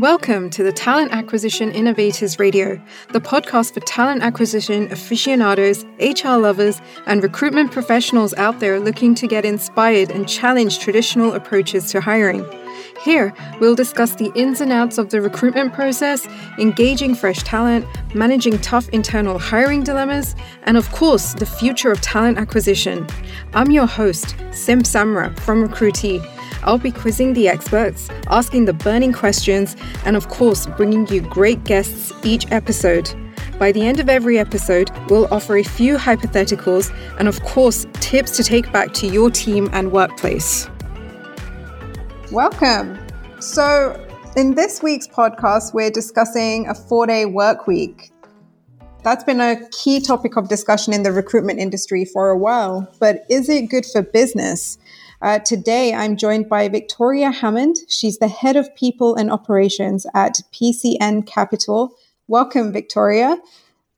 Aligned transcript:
Welcome 0.00 0.48
to 0.50 0.62
the 0.62 0.72
Talent 0.72 1.12
Acquisition 1.12 1.70
Innovators 1.72 2.38
Radio, 2.38 2.80
the 3.12 3.20
podcast 3.20 3.74
for 3.74 3.80
talent 3.80 4.22
acquisition 4.22 4.90
aficionados, 4.90 5.84
HR 6.00 6.38
lovers, 6.38 6.80
and 7.04 7.22
recruitment 7.22 7.70
professionals 7.70 8.32
out 8.38 8.60
there 8.60 8.80
looking 8.80 9.14
to 9.16 9.26
get 9.26 9.44
inspired 9.44 10.10
and 10.10 10.26
challenge 10.26 10.78
traditional 10.78 11.34
approaches 11.34 11.90
to 11.90 12.00
hiring. 12.00 12.46
Here, 13.04 13.34
we'll 13.60 13.74
discuss 13.74 14.14
the 14.14 14.32
ins 14.34 14.62
and 14.62 14.72
outs 14.72 14.96
of 14.96 15.10
the 15.10 15.20
recruitment 15.20 15.74
process, 15.74 16.26
engaging 16.58 17.14
fresh 17.14 17.42
talent, 17.42 17.84
managing 18.14 18.58
tough 18.60 18.88
internal 18.94 19.38
hiring 19.38 19.82
dilemmas, 19.82 20.34
and 20.62 20.78
of 20.78 20.90
course, 20.92 21.34
the 21.34 21.44
future 21.44 21.92
of 21.92 22.00
talent 22.00 22.38
acquisition. 22.38 23.06
I'm 23.52 23.70
your 23.70 23.86
host, 23.86 24.34
Sim 24.50 24.80
Samra 24.80 25.38
from 25.40 25.62
Recruitee 25.62 26.26
I'll 26.62 26.78
be 26.78 26.90
quizzing 26.90 27.32
the 27.32 27.48
experts, 27.48 28.08
asking 28.28 28.66
the 28.66 28.72
burning 28.72 29.12
questions, 29.12 29.76
and 30.04 30.16
of 30.16 30.28
course, 30.28 30.66
bringing 30.66 31.06
you 31.08 31.20
great 31.20 31.64
guests 31.64 32.12
each 32.22 32.50
episode. 32.52 33.10
By 33.58 33.72
the 33.72 33.82
end 33.82 34.00
of 34.00 34.08
every 34.08 34.38
episode, 34.38 34.90
we'll 35.08 35.32
offer 35.32 35.56
a 35.56 35.62
few 35.62 35.96
hypotheticals 35.96 36.94
and, 37.18 37.28
of 37.28 37.42
course, 37.42 37.86
tips 37.94 38.36
to 38.36 38.42
take 38.42 38.70
back 38.72 38.92
to 38.94 39.06
your 39.06 39.30
team 39.30 39.68
and 39.72 39.92
workplace. 39.92 40.68
Welcome. 42.32 42.98
So, 43.40 44.06
in 44.36 44.54
this 44.54 44.82
week's 44.82 45.08
podcast, 45.08 45.74
we're 45.74 45.90
discussing 45.90 46.68
a 46.68 46.74
four 46.74 47.06
day 47.06 47.26
work 47.26 47.66
week. 47.66 48.10
That's 49.02 49.24
been 49.24 49.40
a 49.40 49.56
key 49.70 50.00
topic 50.00 50.36
of 50.36 50.48
discussion 50.48 50.92
in 50.92 51.02
the 51.02 51.12
recruitment 51.12 51.58
industry 51.58 52.04
for 52.04 52.28
a 52.28 52.38
while, 52.38 52.86
but 53.00 53.24
is 53.30 53.48
it 53.48 53.70
good 53.70 53.86
for 53.86 54.02
business? 54.02 54.78
Uh, 55.22 55.38
today, 55.38 55.92
I'm 55.92 56.16
joined 56.16 56.48
by 56.48 56.68
Victoria 56.68 57.30
Hammond. 57.30 57.76
She's 57.88 58.18
the 58.18 58.28
head 58.28 58.56
of 58.56 58.74
people 58.74 59.16
and 59.16 59.30
operations 59.30 60.06
at 60.14 60.40
PCN 60.50 61.26
Capital. 61.26 61.94
Welcome, 62.26 62.72
Victoria. 62.72 63.36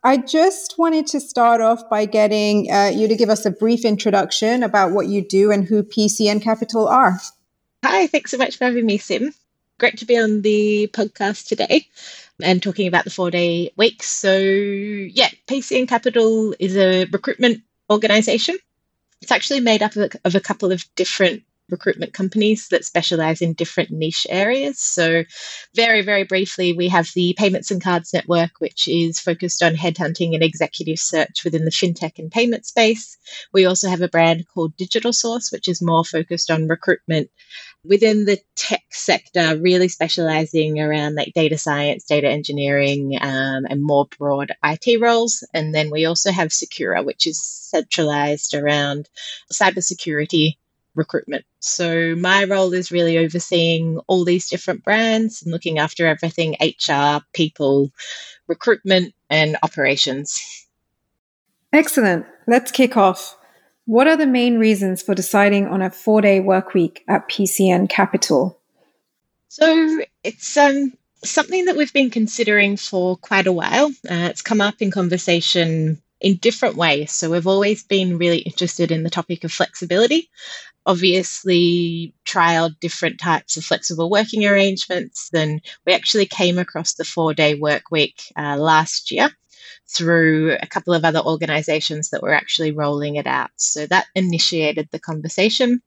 I 0.03 0.17
just 0.17 0.79
wanted 0.79 1.07
to 1.09 1.21
start 1.21 1.61
off 1.61 1.89
by 1.89 2.07
getting 2.07 2.73
uh, 2.73 2.91
you 2.93 3.07
to 3.07 3.15
give 3.15 3.31
us 3.31 3.47
a 3.47 3.53
brief 3.53 3.85
introduction 3.85 4.65
about 4.65 4.91
what 4.91 5.07
you 5.07 5.23
do 5.23 5.53
and 5.53 5.65
who 5.65 5.85
PCN 5.85 6.43
Capital 6.43 6.89
are. 6.89 7.21
Hi, 7.85 8.09
thanks 8.09 8.33
so 8.33 8.37
much 8.37 8.57
for 8.57 8.65
having 8.65 8.85
me, 8.85 8.99
Sim. 8.99 9.33
Great 9.79 9.99
to 9.99 10.05
be 10.05 10.19
on 10.19 10.43
the 10.43 10.89
podcast 10.93 11.47
today 11.47 11.87
and 12.43 12.61
talking 12.61 12.89
about 12.89 13.05
the 13.05 13.11
four 13.11 13.31
day 13.31 13.71
week. 13.77 14.03
So, 14.03 14.37
yeah, 14.37 15.29
PCN 15.47 15.87
Capital 15.87 16.53
is 16.59 16.77
a 16.77 17.05
recruitment 17.05 17.63
organization 17.89 18.59
it's 19.23 19.33
actually 19.33 19.61
made 19.61 19.83
up 19.83 19.97
of 19.97 20.15
a, 20.15 20.19
of 20.27 20.35
a 20.35 20.41
couple 20.41 20.73
of 20.73 20.85
different 20.97 21.45
recruitment 21.73 22.13
companies 22.13 22.69
that 22.69 22.85
specialize 22.85 23.43
in 23.43 23.55
different 23.55 23.91
niche 23.91 24.27
areas. 24.31 24.79
So, 24.79 25.25
very, 25.75 26.03
very 26.03 26.25
briefly, 26.25 26.73
we 26.73 26.89
have 26.89 27.11
the 27.15 27.35
Payments 27.37 27.71
and 27.71 27.83
Cards 27.83 28.13
Network, 28.13 28.53
which 28.59 28.87
is 28.87 29.19
focused 29.19 29.63
on 29.63 29.75
headhunting 29.75 30.35
and 30.35 30.43
executive 30.43 30.99
search 30.99 31.43
within 31.45 31.65
the 31.65 31.71
fintech 31.71 32.19
and 32.19 32.31
payment 32.31 32.67
space. 32.67 33.17
We 33.53 33.65
also 33.65 33.89
have 33.89 34.03
a 34.03 34.09
brand 34.09 34.45
called 34.53 34.77
Digital 34.77 35.13
Source, 35.13 35.51
which 35.51 35.67
is 35.67 35.83
more 35.83 36.05
focused 36.05 36.51
on 36.51 36.69
recruitment 36.69 37.31
within 37.85 38.25
the 38.25 38.39
tech 38.55 38.85
sector, 38.91 39.59
really 39.59 39.89
specializing 39.89 40.81
around 40.81 41.17
like 41.17 41.33
data 41.35 41.59
science, 41.59 42.05
data 42.05 42.29
engineering, 42.29 43.19
um, 43.21 43.67
and 43.69 43.83
more 43.83 44.07
broad 44.19 44.53
IT 44.65 45.01
roles. 45.01 45.45
And 45.53 45.75
then 45.75 45.91
we 45.91 46.05
also 46.05 46.31
have 46.31 46.49
Secura, 46.49 47.05
which 47.05 47.27
is 47.27 47.43
centralized 47.43 48.55
around 48.55 49.09
cybersecurity 49.53 50.57
recruitment. 50.95 51.45
So 51.61 52.15
my 52.17 52.45
role 52.45 52.73
is 52.73 52.93
really 52.93 53.19
overseeing 53.19 53.99
all 54.07 54.25
these 54.25 54.49
different 54.49 54.85
brands 54.85 55.43
and 55.43 55.53
looking 55.53 55.79
after 55.79 56.07
everything 56.07 56.57
HR, 56.61 57.21
people, 57.33 57.91
recruitment, 58.47 59.15
and 59.31 59.57
operations. 59.63 60.39
Excellent. 61.73 62.27
Let's 62.47 62.71
kick 62.71 62.97
off. 62.97 63.37
What 63.87 64.07
are 64.07 64.17
the 64.17 64.27
main 64.27 64.59
reasons 64.59 65.03
for 65.03 65.15
deciding 65.15 65.67
on 65.67 65.83
a 65.83 65.91
four 65.91 66.21
day 66.21 66.41
work 66.41 66.75
week 66.75 67.05
at 67.09 67.29
PCN 67.29 67.89
Capital? 67.89 68.59
So 69.49 70.01
it's 70.23 70.57
um, 70.57 70.93
something 71.25 71.67
that 71.67 71.77
we've 71.77 71.93
been 71.93 72.11
considering 72.11 72.77
for 72.77 73.17
quite 73.17 73.47
a 73.47 73.53
while. 73.53 73.89
Uh, 74.09 74.29
it's 74.31 74.43
come 74.43 74.61
up 74.61 74.81
in 74.81 74.91
conversation 74.91 76.01
in 76.23 76.37
different 76.37 76.77
ways. 76.77 77.13
So 77.13 77.31
we've 77.31 77.47
always 77.47 77.83
been 77.83 78.17
really 78.17 78.39
interested 78.39 78.91
in 78.91 79.03
the 79.03 79.11
topic 79.11 79.45
of 79.45 79.53
flexibility. 79.53 80.31
Obviously, 80.85 82.15
trialed 82.25 82.81
different 82.81 83.21
types 83.21 83.57
of 83.57 83.65
flexible 83.65 84.11
working 84.11 84.47
arrangements. 84.47 85.31
Then 85.31 85.61
we 85.87 85.93
actually 85.93 86.27
came 86.27 86.59
across 86.59 86.95
the 86.95 87.05
four 87.05 87.35
day 87.35 87.55
work 87.55 87.91
week 87.91 88.23
uh, 88.37 88.57
last 88.57 89.11
year 89.11 89.31
through 89.89 90.57
a 90.61 90.67
couple 90.67 90.95
of 90.95 91.05
other 91.05 91.21
organizations 91.21 92.11
that 92.11 92.23
were 92.23 92.33
actually 92.35 92.73
rolling 92.73 93.17
it 93.17 93.27
out. 93.27 93.51
So 93.57 93.87
that 93.87 94.07
initiated 94.15 94.89
the 94.91 94.99
conversation. 94.99 95.83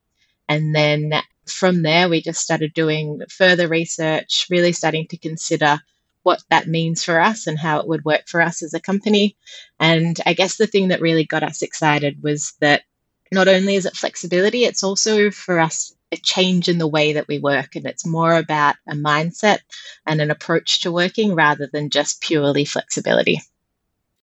And 0.47 0.75
then 0.75 1.13
from 1.45 1.81
there, 1.81 2.07
we 2.07 2.21
just 2.21 2.41
started 2.41 2.73
doing 2.73 3.21
further 3.29 3.67
research, 3.67 4.47
really 4.49 4.71
starting 4.71 5.07
to 5.07 5.17
consider 5.17 5.79
what 6.23 6.43
that 6.49 6.67
means 6.67 7.03
for 7.03 7.19
us 7.19 7.45
and 7.45 7.57
how 7.57 7.79
it 7.79 7.87
would 7.87 8.03
work 8.03 8.27
for 8.27 8.41
us 8.41 8.63
as 8.63 8.73
a 8.73 8.79
company. 8.79 9.37
And 9.79 10.19
I 10.25 10.33
guess 10.33 10.57
the 10.57 10.67
thing 10.67 10.87
that 10.87 11.01
really 11.01 11.23
got 11.23 11.43
us 11.43 11.61
excited 11.61 12.23
was 12.23 12.53
that 12.61 12.83
not 13.31 13.47
only 13.47 13.75
is 13.75 13.85
it 13.85 13.95
flexibility, 13.95 14.65
it's 14.65 14.83
also 14.83 15.31
for 15.31 15.59
us 15.59 15.95
a 16.11 16.17
change 16.17 16.67
in 16.69 16.77
the 16.77 16.87
way 16.87 17.13
that 17.13 17.27
we 17.27 17.39
work. 17.39 17.75
And 17.75 17.85
it's 17.85 18.05
more 18.05 18.33
about 18.33 18.75
a 18.87 18.93
mindset 18.93 19.59
and 20.05 20.21
an 20.21 20.31
approach 20.31 20.81
to 20.81 20.91
working 20.91 21.35
rather 21.35 21.67
than 21.71 21.89
just 21.89 22.21
purely 22.21 22.65
flexibility. 22.65 23.41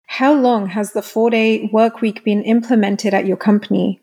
How 0.07 0.35
long 0.35 0.67
has 0.67 0.93
the 0.93 1.03
four 1.03 1.31
day 1.31 1.71
work 1.73 2.01
week 2.01 2.23
been 2.25 2.43
implemented 2.43 3.15
at 3.15 3.27
your 3.27 3.39
company? 3.39 4.01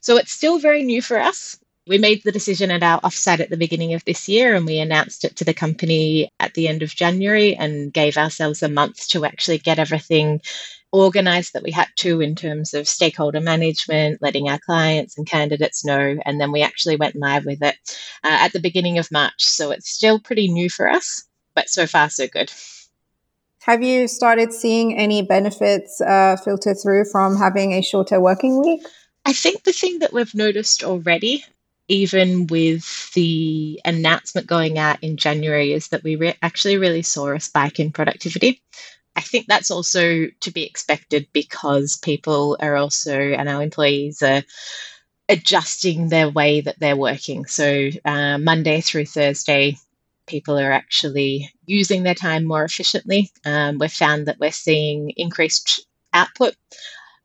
So 0.00 0.16
it's 0.16 0.32
still 0.32 0.58
very 0.58 0.82
new 0.82 1.00
for 1.00 1.18
us. 1.18 1.58
We 1.86 1.96
made 1.96 2.22
the 2.22 2.32
decision 2.32 2.70
at 2.70 2.82
our 2.82 3.00
offsite 3.00 3.40
at 3.40 3.48
the 3.48 3.56
beginning 3.56 3.94
of 3.94 4.04
this 4.04 4.28
year 4.28 4.54
and 4.54 4.66
we 4.66 4.78
announced 4.78 5.24
it 5.24 5.36
to 5.36 5.44
the 5.44 5.54
company 5.54 6.30
at 6.38 6.52
the 6.52 6.68
end 6.68 6.82
of 6.82 6.94
January 6.94 7.56
and 7.56 7.90
gave 7.90 8.18
ourselves 8.18 8.62
a 8.62 8.68
month 8.68 9.08
to 9.08 9.24
actually 9.24 9.56
get 9.56 9.78
everything 9.78 10.42
organized 10.92 11.52
that 11.52 11.62
we 11.62 11.70
had 11.70 11.88
to 11.96 12.20
in 12.20 12.34
terms 12.34 12.74
of 12.74 12.88
stakeholder 12.88 13.40
management, 13.40 14.22
letting 14.22 14.48
our 14.48 14.58
clients 14.58 15.18
and 15.18 15.26
candidates 15.26 15.84
know. 15.84 16.16
And 16.24 16.40
then 16.40 16.52
we 16.52 16.62
actually 16.62 16.96
went 16.96 17.16
live 17.16 17.44
with 17.44 17.62
it 17.62 17.76
uh, 18.24 18.38
at 18.40 18.52
the 18.52 18.60
beginning 18.60 18.98
of 18.98 19.12
March. 19.12 19.44
So 19.44 19.70
it's 19.70 19.90
still 19.90 20.18
pretty 20.18 20.48
new 20.48 20.70
for 20.70 20.88
us, 20.88 21.24
but 21.54 21.68
so 21.68 21.86
far, 21.86 22.08
so 22.08 22.26
good. 22.26 22.50
Have 23.62 23.82
you 23.82 24.08
started 24.08 24.52
seeing 24.52 24.96
any 24.96 25.20
benefits 25.20 26.00
uh, 26.00 26.36
filter 26.42 26.74
through 26.74 27.04
from 27.12 27.36
having 27.36 27.72
a 27.72 27.82
shorter 27.82 28.18
working 28.18 28.60
week? 28.62 28.80
I 29.26 29.34
think 29.34 29.64
the 29.64 29.72
thing 29.72 29.98
that 29.98 30.12
we've 30.12 30.34
noticed 30.34 30.84
already, 30.84 31.44
even 31.86 32.46
with 32.46 33.12
the 33.12 33.78
announcement 33.84 34.46
going 34.46 34.78
out 34.78 35.02
in 35.02 35.18
January, 35.18 35.74
is 35.74 35.88
that 35.88 36.02
we 36.02 36.16
re- 36.16 36.38
actually 36.40 36.78
really 36.78 37.02
saw 37.02 37.34
a 37.34 37.40
spike 37.40 37.78
in 37.78 37.92
productivity. 37.92 38.62
I 39.18 39.20
think 39.20 39.46
that's 39.48 39.72
also 39.72 40.28
to 40.28 40.50
be 40.52 40.62
expected 40.62 41.26
because 41.32 41.96
people 41.96 42.56
are 42.60 42.76
also, 42.76 43.18
and 43.18 43.48
our 43.48 43.64
employees 43.64 44.22
are 44.22 44.44
adjusting 45.28 46.08
their 46.08 46.30
way 46.30 46.60
that 46.60 46.78
they're 46.78 46.96
working. 46.96 47.44
So, 47.46 47.90
uh, 48.04 48.38
Monday 48.38 48.80
through 48.80 49.06
Thursday, 49.06 49.76
people 50.28 50.56
are 50.56 50.70
actually 50.70 51.50
using 51.66 52.04
their 52.04 52.14
time 52.14 52.44
more 52.44 52.62
efficiently. 52.62 53.32
Um, 53.44 53.78
we've 53.78 53.92
found 53.92 54.26
that 54.26 54.38
we're 54.38 54.52
seeing 54.52 55.10
increased 55.16 55.84
output. 56.14 56.54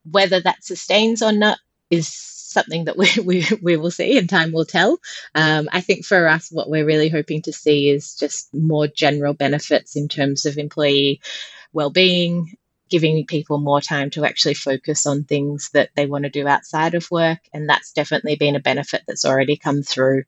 Whether 0.10 0.40
that 0.40 0.64
sustains 0.64 1.22
or 1.22 1.32
not 1.32 1.60
is 1.92 2.08
something 2.08 2.86
that 2.86 2.98
we, 2.98 3.08
we, 3.24 3.46
we 3.62 3.78
will 3.78 3.92
see 3.92 4.18
and 4.18 4.28
time 4.28 4.52
will 4.52 4.66
tell. 4.66 4.98
Um, 5.36 5.70
I 5.72 5.82
think 5.82 6.06
for 6.06 6.28
us, 6.28 6.50
what 6.52 6.72
we're 6.72 6.88
really 6.88 7.10
hoping 7.10 7.44
to 7.44 7.54
see 7.54 7.92
is 7.92 8.16
just 8.16 8.52
more 8.52 8.88
general 8.88 9.36
benefits 9.36 9.96
in 9.96 10.08
terms 10.08 10.48
of 10.48 10.58
employee 10.58 11.22
well-being, 11.74 12.56
giving 12.90 13.26
people 13.26 13.58
more 13.58 13.82
time 13.82 14.10
to 14.12 14.26
actually 14.26 14.54
focus 14.54 15.06
on 15.06 15.24
things 15.24 15.70
that 15.74 15.90
they 15.96 16.06
want 16.06 16.24
to 16.26 16.30
do 16.30 16.48
outside 16.48 16.94
of 16.94 17.10
work. 17.10 17.40
And 17.54 17.68
that's 17.68 17.92
definitely 17.92 18.36
been 18.36 18.56
a 18.56 18.60
benefit 18.60 19.04
that's 19.08 19.26
already 19.26 19.58
come 19.58 19.82
through 19.82 20.24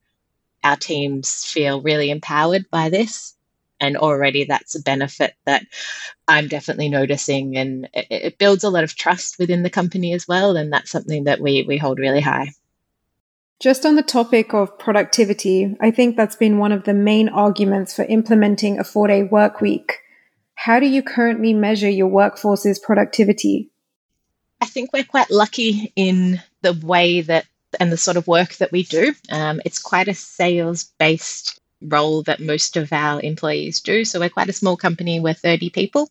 our 0.63 0.75
teams 0.75 1.45
feel 1.45 1.81
really 1.81 2.09
empowered 2.09 2.65
by 2.71 2.89
this. 2.89 3.35
And 3.79 3.97
already 3.97 4.45
that's 4.45 4.73
a 4.73 4.81
benefit 4.81 5.35
that 5.45 5.63
I'm 6.27 6.47
definitely 6.47 6.89
noticing. 6.89 7.55
And 7.55 7.87
it, 7.93 8.07
it 8.09 8.37
builds 8.39 8.63
a 8.63 8.69
lot 8.69 8.83
of 8.83 8.95
trust 8.95 9.37
within 9.37 9.63
the 9.63 9.69
company 9.69 10.13
as 10.13 10.27
well. 10.27 10.57
And 10.57 10.73
that's 10.73 10.89
something 10.89 11.25
that 11.25 11.39
we, 11.39 11.65
we 11.67 11.77
hold 11.77 11.99
really 11.99 12.21
high. 12.21 12.51
Just 13.59 13.85
on 13.85 13.95
the 13.95 14.01
topic 14.01 14.53
of 14.53 14.79
productivity, 14.79 15.77
I 15.79 15.91
think 15.91 16.17
that's 16.17 16.35
been 16.35 16.57
one 16.57 16.71
of 16.71 16.83
the 16.83 16.93
main 16.93 17.29
arguments 17.29 17.93
for 17.93 18.03
implementing 18.05 18.79
a 18.79 18.83
four 18.83 19.07
day 19.07 19.23
work 19.23 19.61
week. 19.61 19.99
How 20.55 20.79
do 20.79 20.87
you 20.87 21.03
currently 21.03 21.53
measure 21.53 21.89
your 21.89 22.07
workforce's 22.07 22.79
productivity? 22.79 23.69
I 24.61 24.65
think 24.65 24.91
we're 24.91 25.03
quite 25.03 25.29
lucky 25.29 25.91
in 25.95 26.41
the 26.61 26.73
way 26.73 27.21
that 27.21 27.45
and 27.79 27.91
the 27.91 27.97
sort 27.97 28.17
of 28.17 28.27
work 28.27 28.55
that 28.55 28.71
we 28.71 28.83
do. 28.83 29.13
Um, 29.29 29.61
it's 29.65 29.81
quite 29.81 30.07
a 30.07 30.13
sales 30.13 30.85
based 30.97 31.59
role 31.81 32.23
that 32.23 32.39
most 32.39 32.77
of 32.77 32.91
our 32.93 33.21
employees 33.21 33.81
do. 33.81 34.05
So 34.05 34.19
we're 34.19 34.29
quite 34.29 34.49
a 34.49 34.53
small 34.53 34.77
company, 34.77 35.19
we're 35.19 35.33
30 35.33 35.69
people. 35.69 36.09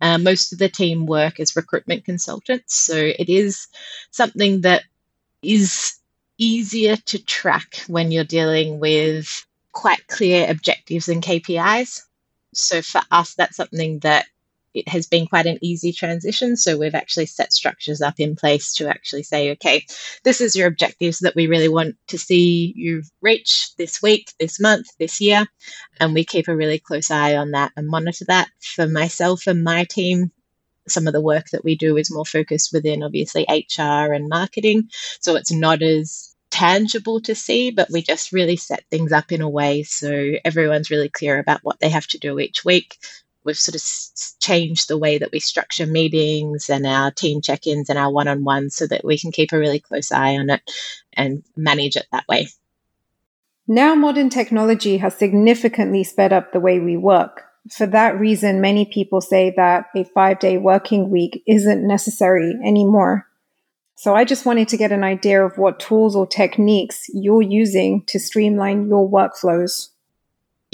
Uh, 0.00 0.18
most 0.18 0.52
of 0.52 0.58
the 0.58 0.68
team 0.68 1.06
work 1.06 1.40
as 1.40 1.56
recruitment 1.56 2.04
consultants. 2.04 2.74
So 2.74 2.96
it 2.96 3.28
is 3.28 3.68
something 4.10 4.62
that 4.62 4.82
is 5.42 5.98
easier 6.36 6.96
to 6.96 7.24
track 7.24 7.84
when 7.86 8.10
you're 8.10 8.24
dealing 8.24 8.80
with 8.80 9.46
quite 9.72 10.06
clear 10.08 10.50
objectives 10.50 11.08
and 11.08 11.22
KPIs. 11.22 12.02
So 12.60 12.82
for 12.82 13.02
us, 13.10 13.34
that's 13.34 13.56
something 13.56 14.00
that 14.00 14.26
it 14.74 14.88
has 14.88 15.06
been 15.06 15.26
quite 15.26 15.46
an 15.46 15.58
easy 15.62 15.92
transition. 15.92 16.56
So 16.56 16.76
we've 16.76 16.94
actually 16.94 17.26
set 17.26 17.52
structures 17.52 18.02
up 18.02 18.18
in 18.18 18.34
place 18.34 18.74
to 18.74 18.88
actually 18.88 19.22
say, 19.22 19.52
okay, 19.52 19.86
this 20.24 20.40
is 20.40 20.56
your 20.56 20.66
objectives 20.66 21.20
that 21.20 21.36
we 21.36 21.46
really 21.46 21.68
want 21.68 21.96
to 22.08 22.18
see 22.18 22.72
you 22.74 23.02
reach 23.22 23.74
this 23.76 24.02
week, 24.02 24.32
this 24.40 24.58
month, 24.58 24.86
this 24.98 25.20
year. 25.20 25.46
And 26.00 26.12
we 26.12 26.24
keep 26.24 26.48
a 26.48 26.56
really 26.56 26.80
close 26.80 27.10
eye 27.10 27.36
on 27.36 27.52
that 27.52 27.72
and 27.76 27.86
monitor 27.86 28.24
that. 28.26 28.48
For 28.60 28.88
myself 28.88 29.46
and 29.46 29.62
my 29.62 29.84
team, 29.84 30.32
some 30.88 31.06
of 31.06 31.12
the 31.12 31.20
work 31.20 31.46
that 31.52 31.64
we 31.64 31.76
do 31.76 31.96
is 31.96 32.12
more 32.12 32.26
focused 32.26 32.72
within 32.72 33.02
obviously 33.04 33.46
HR 33.48 34.12
and 34.12 34.28
marketing. 34.28 34.90
So 35.20 35.36
it's 35.36 35.52
not 35.52 35.82
as 35.82 36.33
tangible 36.54 37.20
to 37.20 37.34
see, 37.34 37.70
but 37.70 37.90
we 37.90 38.00
just 38.00 38.32
really 38.32 38.56
set 38.56 38.84
things 38.90 39.10
up 39.10 39.32
in 39.32 39.40
a 39.40 39.48
way 39.48 39.82
so 39.82 40.34
everyone's 40.44 40.90
really 40.90 41.08
clear 41.08 41.38
about 41.38 41.60
what 41.62 41.80
they 41.80 41.88
have 41.88 42.06
to 42.06 42.18
do 42.18 42.38
each 42.38 42.64
week 42.64 42.96
we've 43.44 43.56
sort 43.56 43.74
of 43.74 43.82
changed 44.40 44.88
the 44.88 44.98
way 44.98 45.18
that 45.18 45.30
we 45.32 45.38
structure 45.38 45.86
meetings 45.86 46.68
and 46.70 46.86
our 46.86 47.10
team 47.10 47.40
check-ins 47.40 47.90
and 47.90 47.98
our 47.98 48.10
one-on-ones 48.10 48.74
so 48.74 48.86
that 48.86 49.04
we 49.04 49.18
can 49.18 49.30
keep 49.30 49.52
a 49.52 49.58
really 49.58 49.80
close 49.80 50.10
eye 50.10 50.36
on 50.36 50.50
it 50.50 50.62
and 51.12 51.44
manage 51.56 51.96
it 51.96 52.06
that 52.10 52.26
way. 52.28 52.48
Now 53.68 53.94
modern 53.94 54.30
technology 54.30 54.98
has 54.98 55.14
significantly 55.14 56.04
sped 56.04 56.32
up 56.32 56.52
the 56.52 56.60
way 56.60 56.80
we 56.80 56.96
work. 56.96 57.42
For 57.70 57.86
that 57.86 58.18
reason, 58.18 58.60
many 58.60 58.84
people 58.84 59.22
say 59.22 59.52
that 59.56 59.86
a 59.96 60.04
five 60.04 60.38
day 60.38 60.58
working 60.58 61.10
week 61.10 61.42
isn't 61.46 61.86
necessary 61.86 62.54
anymore. 62.62 63.26
So 63.96 64.14
I 64.14 64.24
just 64.24 64.44
wanted 64.44 64.68
to 64.68 64.76
get 64.76 64.92
an 64.92 65.04
idea 65.04 65.44
of 65.44 65.56
what 65.56 65.80
tools 65.80 66.16
or 66.16 66.26
techniques 66.26 67.06
you're 67.12 67.42
using 67.42 68.02
to 68.06 68.18
streamline 68.18 68.88
your 68.88 69.08
workflows 69.08 69.88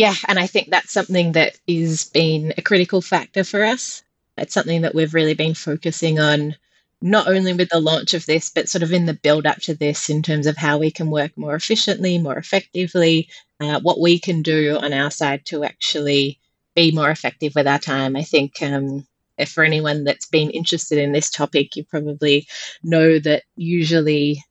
yeah, 0.00 0.14
and 0.26 0.38
I 0.38 0.46
think 0.46 0.70
that's 0.70 0.94
something 0.94 1.32
that 1.32 1.58
has 1.68 2.04
been 2.04 2.54
a 2.56 2.62
critical 2.62 3.02
factor 3.02 3.44
for 3.44 3.62
us. 3.62 4.02
It's 4.38 4.54
something 4.54 4.80
that 4.80 4.94
we've 4.94 5.12
really 5.12 5.34
been 5.34 5.52
focusing 5.52 6.18
on, 6.18 6.56
not 7.02 7.28
only 7.28 7.52
with 7.52 7.68
the 7.68 7.80
launch 7.80 8.14
of 8.14 8.24
this, 8.24 8.48
but 8.48 8.66
sort 8.66 8.82
of 8.82 8.94
in 8.94 9.04
the 9.04 9.12
build 9.12 9.44
up 9.44 9.58
to 9.58 9.74
this 9.74 10.08
in 10.08 10.22
terms 10.22 10.46
of 10.46 10.56
how 10.56 10.78
we 10.78 10.90
can 10.90 11.10
work 11.10 11.36
more 11.36 11.54
efficiently, 11.54 12.16
more 12.16 12.38
effectively, 12.38 13.28
uh, 13.60 13.78
what 13.80 14.00
we 14.00 14.18
can 14.18 14.40
do 14.40 14.78
on 14.78 14.94
our 14.94 15.10
side 15.10 15.44
to 15.48 15.64
actually 15.64 16.38
be 16.74 16.92
more 16.92 17.10
effective 17.10 17.52
with 17.54 17.66
our 17.66 17.78
time. 17.78 18.16
I 18.16 18.22
think 18.22 18.62
um, 18.62 19.06
for 19.48 19.64
anyone 19.64 20.04
that's 20.04 20.26
been 20.26 20.50
interested 20.50 20.98
in 20.98 21.12
this 21.12 21.30
topic, 21.30 21.76
you 21.76 21.84
probably 21.84 22.46
know 22.82 23.18
that 23.18 23.42
usually 23.56 24.42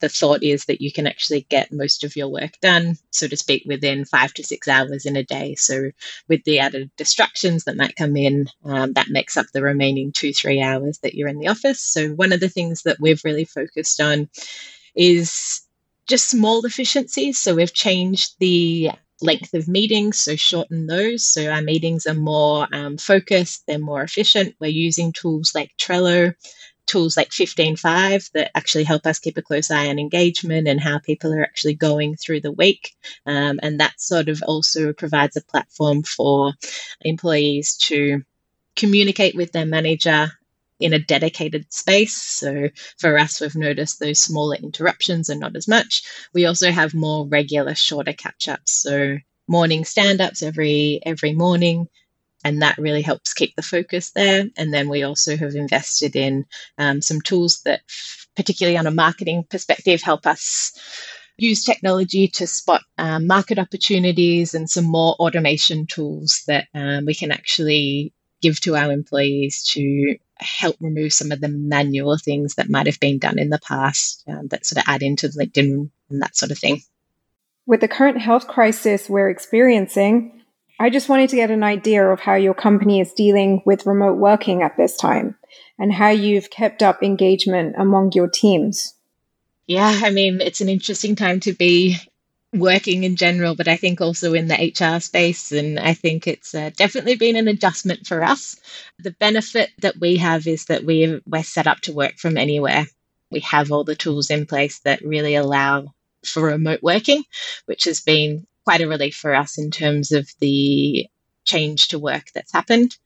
the 0.00 0.08
thought 0.08 0.42
is 0.42 0.66
that 0.66 0.80
you 0.80 0.92
can 0.92 1.06
actually 1.06 1.46
get 1.48 1.72
most 1.72 2.04
of 2.04 2.16
your 2.16 2.28
work 2.28 2.52
done, 2.60 2.96
so 3.10 3.26
to 3.26 3.36
speak, 3.36 3.62
within 3.66 4.04
five 4.04 4.32
to 4.34 4.44
six 4.44 4.68
hours 4.68 5.06
in 5.06 5.16
a 5.16 5.24
day. 5.24 5.54
So, 5.54 5.90
with 6.28 6.44
the 6.44 6.58
added 6.58 6.90
distractions 6.96 7.64
that 7.64 7.76
might 7.76 7.96
come 7.96 8.16
in, 8.16 8.46
um, 8.64 8.92
that 8.92 9.08
makes 9.08 9.36
up 9.36 9.46
the 9.52 9.62
remaining 9.62 10.12
two, 10.12 10.32
three 10.32 10.60
hours 10.60 10.98
that 10.98 11.14
you're 11.14 11.28
in 11.28 11.38
the 11.38 11.48
office. 11.48 11.80
So, 11.80 12.10
one 12.10 12.32
of 12.32 12.40
the 12.40 12.48
things 12.48 12.82
that 12.82 13.00
we've 13.00 13.24
really 13.24 13.46
focused 13.46 14.00
on 14.00 14.28
is 14.94 15.62
just 16.06 16.28
small 16.28 16.64
efficiencies. 16.66 17.38
So, 17.38 17.54
we've 17.54 17.72
changed 17.72 18.34
the 18.38 18.90
length 19.20 19.54
of 19.54 19.68
meetings, 19.68 20.18
so 20.18 20.36
shorten 20.36 20.86
those. 20.86 21.24
So, 21.24 21.50
our 21.50 21.62
meetings 21.62 22.06
are 22.06 22.14
more 22.14 22.68
um, 22.72 22.96
focused, 22.98 23.64
they're 23.66 23.78
more 23.78 24.02
efficient. 24.02 24.56
We're 24.60 24.70
using 24.70 25.12
tools 25.12 25.54
like 25.54 25.72
Trello 25.78 26.34
tools 26.86 27.16
like 27.16 27.30
15Five 27.30 28.30
that 28.32 28.56
actually 28.56 28.84
help 28.84 29.06
us 29.06 29.18
keep 29.18 29.36
a 29.36 29.42
close 29.42 29.70
eye 29.70 29.88
on 29.88 29.98
engagement 29.98 30.68
and 30.68 30.80
how 30.80 30.98
people 30.98 31.32
are 31.32 31.42
actually 31.42 31.74
going 31.74 32.16
through 32.16 32.40
the 32.40 32.52
week. 32.52 32.94
Um, 33.26 33.58
and 33.62 33.80
that 33.80 34.00
sort 34.00 34.28
of 34.28 34.42
also 34.46 34.92
provides 34.92 35.36
a 35.36 35.42
platform 35.42 36.02
for 36.02 36.52
employees 37.00 37.76
to 37.88 38.22
communicate 38.76 39.34
with 39.34 39.52
their 39.52 39.66
manager 39.66 40.30
in 40.80 40.92
a 40.92 40.98
dedicated 40.98 41.72
space. 41.72 42.14
So 42.14 42.68
for 42.98 43.18
us, 43.18 43.40
we've 43.40 43.56
noticed 43.56 43.98
those 43.98 44.18
smaller 44.18 44.56
interruptions 44.56 45.30
are 45.30 45.36
not 45.36 45.56
as 45.56 45.68
much. 45.68 46.02
We 46.34 46.46
also 46.46 46.70
have 46.70 46.94
more 46.94 47.26
regular, 47.26 47.74
shorter 47.74 48.12
catch 48.12 48.48
ups. 48.48 48.72
So 48.72 49.18
morning 49.48 49.84
stand 49.84 50.20
ups 50.20 50.42
every 50.42 51.00
every 51.04 51.32
morning 51.32 51.88
and 52.44 52.62
that 52.62 52.78
really 52.78 53.02
helps 53.02 53.34
keep 53.34 53.56
the 53.56 53.62
focus 53.62 54.12
there. 54.12 54.44
And 54.56 54.72
then 54.72 54.88
we 54.88 55.02
also 55.02 55.36
have 55.36 55.54
invested 55.54 56.14
in 56.14 56.46
um, 56.78 57.02
some 57.02 57.20
tools 57.20 57.62
that, 57.64 57.80
particularly 58.36 58.78
on 58.78 58.86
a 58.86 58.92
marketing 58.92 59.44
perspective, 59.50 60.00
help 60.00 60.26
us 60.26 60.72
use 61.38 61.64
technology 61.64 62.28
to 62.28 62.46
spot 62.46 62.82
um, 62.98 63.26
market 63.26 63.58
opportunities 63.58 64.54
and 64.54 64.70
some 64.70 64.84
more 64.84 65.14
automation 65.14 65.86
tools 65.86 66.44
that 66.46 66.68
um, 66.72 67.04
we 67.04 67.14
can 67.14 67.32
actually 67.32 68.12
give 68.42 68.60
to 68.60 68.76
our 68.76 68.92
employees 68.92 69.64
to 69.72 70.16
help 70.38 70.76
remove 70.80 71.12
some 71.12 71.32
of 71.32 71.40
the 71.40 71.48
manual 71.48 72.18
things 72.18 72.56
that 72.56 72.68
might 72.68 72.86
have 72.86 73.00
been 73.00 73.18
done 73.18 73.38
in 73.38 73.48
the 73.48 73.60
past 73.60 74.22
um, 74.28 74.48
that 74.48 74.66
sort 74.66 74.82
of 74.82 74.88
add 74.88 75.02
into 75.02 75.28
LinkedIn 75.28 75.90
and 76.10 76.22
that 76.22 76.36
sort 76.36 76.52
of 76.52 76.58
thing. 76.58 76.82
With 77.66 77.80
the 77.80 77.88
current 77.88 78.20
health 78.20 78.46
crisis 78.46 79.08
we're 79.08 79.30
experiencing, 79.30 80.42
I 80.78 80.90
just 80.90 81.08
wanted 81.08 81.30
to 81.30 81.36
get 81.36 81.50
an 81.50 81.62
idea 81.62 82.06
of 82.06 82.20
how 82.20 82.34
your 82.34 82.54
company 82.54 83.00
is 83.00 83.12
dealing 83.14 83.62
with 83.64 83.86
remote 83.86 84.18
working 84.18 84.62
at 84.62 84.76
this 84.76 84.96
time 84.96 85.36
and 85.78 85.92
how 85.92 86.10
you've 86.10 86.50
kept 86.50 86.82
up 86.82 87.02
engagement 87.02 87.74
among 87.78 88.12
your 88.12 88.28
teams. 88.28 88.94
Yeah, 89.66 90.00
I 90.04 90.10
mean, 90.10 90.40
it's 90.40 90.60
an 90.60 90.68
interesting 90.68 91.16
time 91.16 91.40
to 91.40 91.52
be 91.52 91.96
working 92.52 93.04
in 93.04 93.16
general, 93.16 93.54
but 93.54 93.68
I 93.68 93.76
think 93.76 94.00
also 94.00 94.34
in 94.34 94.48
the 94.48 94.54
HR 94.54 95.00
space. 95.00 95.52
And 95.52 95.78
I 95.78 95.94
think 95.94 96.26
it's 96.26 96.54
uh, 96.54 96.70
definitely 96.76 97.16
been 97.16 97.36
an 97.36 97.48
adjustment 97.48 98.06
for 98.06 98.22
us. 98.22 98.56
The 98.98 99.10
benefit 99.12 99.70
that 99.80 99.98
we 100.00 100.16
have 100.16 100.46
is 100.46 100.66
that 100.66 100.84
we 100.84 101.20
we're 101.26 101.42
set 101.42 101.66
up 101.66 101.80
to 101.82 101.92
work 101.92 102.16
from 102.18 102.36
anywhere. 102.36 102.86
We 103.30 103.40
have 103.40 103.72
all 103.72 103.84
the 103.84 103.96
tools 103.96 104.30
in 104.30 104.46
place 104.46 104.80
that 104.80 105.04
really 105.04 105.34
allow 105.34 105.92
for 106.24 106.42
remote 106.42 106.82
working, 106.82 107.24
which 107.66 107.84
has 107.84 108.00
been 108.00 108.46
quite 108.64 108.80
a 108.80 108.88
relief 108.88 109.16
for 109.16 109.34
us 109.34 109.58
in 109.58 109.70
terms 109.70 110.12
of 110.12 110.28
the 110.40 111.06
change 111.44 111.88
to 111.88 111.98
work 111.98 112.26
that's 112.34 112.52
happened. 112.52 112.96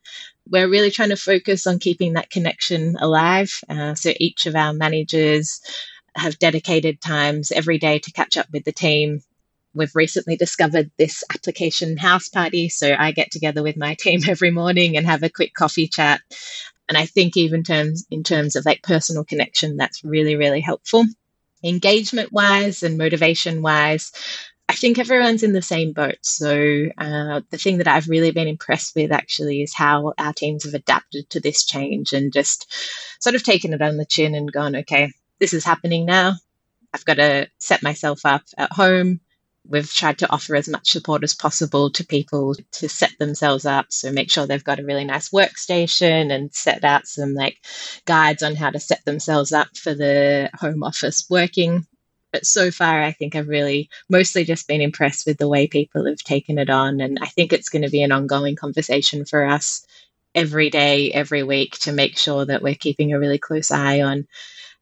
We're 0.49 0.69
really 0.69 0.91
trying 0.91 1.11
to 1.11 1.17
focus 1.17 1.67
on 1.67 1.79
keeping 1.79 2.14
that 2.14 2.31
connection 2.31 2.97
alive. 2.99 3.53
Uh, 3.69 3.95
so 3.95 4.12
each 4.19 4.47
of 4.47 4.57
our 4.57 4.73
managers 4.73 5.61
have 6.17 6.38
dedicated 6.38 7.00
times 7.00 7.53
every 7.53 7.79
day 7.79 7.99
to 8.00 8.12
catch 8.12 8.37
up 8.37 8.47
with 8.53 8.64
the 8.64 8.73
team. 8.73 9.23
We've 9.75 9.95
recently 9.95 10.37
discovered 10.37 10.91
this 10.99 11.23
application 11.33 11.97
Houseparty. 11.97 12.71
So 12.71 12.95
I 12.99 13.12
get 13.12 13.31
together 13.31 13.62
with 13.62 13.77
my 13.77 13.95
team 13.95 14.21
every 14.29 14.50
morning 14.50 14.97
and 14.97 15.07
have 15.07 15.23
a 15.23 15.31
quick 15.31 15.55
coffee 15.55 15.89
chat. 15.89 16.21
And 16.89 16.99
I 16.99 17.07
think 17.07 17.37
even 17.37 17.62
terms 17.62 18.07
in 18.11 18.25
terms 18.25 18.57
of 18.57 18.67
like 18.67 18.83
personal 18.83 19.25
connection, 19.25 19.77
that's 19.77 20.05
really, 20.05 20.35
really 20.37 20.61
helpful. 20.61 21.05
Engagement 21.62 22.33
wise 22.33 22.83
and 22.83 22.99
motivation 22.99 23.62
wise, 23.62 24.12
I 24.71 24.75
think 24.75 24.99
everyone's 24.99 25.43
in 25.43 25.53
the 25.53 25.62
same 25.62 25.93
boat. 25.93 26.19
So, 26.23 26.87
uh, 26.97 27.41
the 27.50 27.59
thing 27.59 27.79
that 27.79 27.89
I've 27.89 28.09
really 28.09 28.31
been 28.31 28.47
impressed 28.47 28.95
with 28.95 29.11
actually 29.11 29.62
is 29.62 29.75
how 29.75 30.15
our 30.17 30.33
teams 30.33 30.65
have 30.65 30.75
adapted 30.75 31.29
to 31.31 31.41
this 31.41 31.65
change 31.65 32.12
and 32.12 32.33
just 32.33 32.73
sort 33.21 33.35
of 33.35 33.43
taken 33.43 33.73
it 33.73 33.83
on 33.83 33.97
the 33.97 34.07
chin 34.07 34.35
and 34.35 34.50
gone, 34.50 34.77
okay, 34.77 35.12
this 35.41 35.53
is 35.53 35.65
happening 35.65 36.07
now. 36.07 36.35
I've 36.95 37.05
got 37.05 37.15
to 37.15 37.49
set 37.59 37.83
myself 37.83 38.21
up 38.25 38.43
at 38.57 38.73
home. 38.73 39.21
We've 39.69 39.93
tried 39.93 40.19
to 40.19 40.31
offer 40.31 40.57
as 40.57 40.69
much 40.69 40.90
support 40.90 41.23
as 41.23 41.35
possible 41.35 41.90
to 41.90 42.07
people 42.07 42.55
to 42.73 42.88
set 42.88 43.12
themselves 43.19 43.67
up. 43.67 43.87
So 43.90 44.11
make 44.11 44.31
sure 44.31 44.47
they've 44.47 44.64
got 44.64 44.81
a 44.81 44.85
really 44.85 45.05
nice 45.05 45.31
workstation 45.31 46.33
and 46.33 46.52
set 46.52 46.83
out 46.85 47.07
some 47.07 47.35
like 47.35 47.59
guides 48.05 48.43
on 48.43 48.57
how 48.57 48.71
to 48.71 48.81
set 48.81 49.05
themselves 49.05 49.52
up 49.52 49.76
for 49.76 49.95
the 49.95 50.50
home 50.55 50.83
office 50.83 51.26
working 51.31 51.87
but 52.33 52.47
so 52.47 52.71
far, 52.71 53.02
I 53.02 53.12
think 53.12 53.35
I've 53.35 53.49
really 53.49 53.88
mostly 54.09 54.45
just 54.45 54.69
been 54.69 54.81
impressed 54.81 55.26
with 55.26 55.38
the 55.38 55.49
way 55.49 55.67
people 55.67 56.07
have 56.07 56.19
taken 56.19 56.59
it 56.59 56.71
on. 56.71 57.00
And 57.00 57.19
I 57.21 57.26
think 57.26 57.52
it's 57.52 57.69
going 57.69 57.83
to 57.83 57.90
be 57.90 58.02
an 58.02 58.12
ongoing 58.12 58.57
conversation 58.57 59.25
for 59.25 59.45
us 59.45 59.85
every 60.35 60.71
day, 60.71 61.11
every 61.11 61.43
week 61.43 61.79
to 61.81 61.93
make 61.93 62.17
sure 62.17 62.45
that 62.45 62.62
we're 62.62 62.75
keeping 62.75 63.12
a 63.12 63.19
really 63.19 63.38
close 63.38 63.71
eye 63.71 64.02
on 64.02 64.29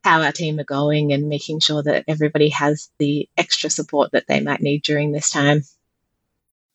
how 0.09 0.23
our 0.23 0.33
team 0.33 0.59
are 0.59 0.65
going 0.65 1.13
and 1.13 1.29
making 1.29 1.61
sure 1.61 1.83
that 1.83 2.05
everybody 2.09 2.49
has 2.49 2.91
the 2.99 3.29
extra 3.37 3.69
support 3.69 4.13
that 4.13 4.27
they 4.27 4.41
might 4.41 4.63
need 4.63 4.83
during 4.83 5.13
this 5.13 5.29
time. 5.31 5.63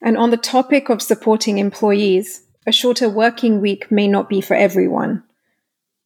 And 0.02 0.18
on 0.18 0.30
the 0.30 0.38
topic 0.38 0.90
of 0.90 1.02
supporting 1.02 1.58
employees, 1.58 2.44
a 2.68 2.72
shorter 2.72 3.10
working 3.10 3.60
week 3.60 3.92
may 3.92 4.08
not 4.08 4.30
be 4.30 4.40
for 4.40 4.54
everyone. 4.54 5.24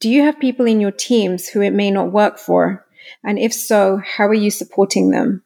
Do 0.00 0.08
you 0.08 0.22
have 0.22 0.40
people 0.40 0.66
in 0.66 0.80
your 0.80 0.90
teams 0.90 1.48
who 1.48 1.60
it 1.60 1.72
may 1.72 1.90
not 1.90 2.12
work 2.12 2.38
for? 2.38 2.86
And 3.22 3.38
if 3.38 3.52
so, 3.52 4.00
how 4.04 4.26
are 4.26 4.34
you 4.34 4.50
supporting 4.50 5.10
them? 5.10 5.42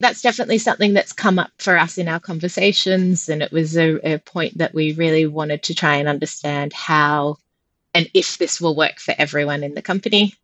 that's 0.00 0.22
definitely 0.22 0.58
something 0.58 0.94
that's 0.94 1.12
come 1.12 1.40
up 1.40 1.50
for 1.58 1.76
us 1.76 1.98
in 1.98 2.06
our 2.06 2.20
conversations. 2.20 3.28
And 3.28 3.42
it 3.42 3.50
was 3.50 3.76
a, 3.76 4.14
a, 4.14 4.18
point 4.18 4.58
that 4.58 4.72
we 4.72 4.92
really 4.92 5.26
wanted 5.26 5.64
to 5.64 5.74
try 5.74 5.96
and 5.96 6.08
understand 6.08 6.72
how 6.72 7.38
and 7.94 8.08
if 8.14 8.38
this 8.38 8.60
will 8.60 8.76
work 8.76 9.00
for 9.00 9.12
everyone 9.18 9.64
in 9.64 9.74
the 9.74 9.82
company. 9.82 10.34